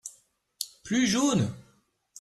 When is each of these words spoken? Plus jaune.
Plus 0.83 1.05
jaune. 1.05 1.53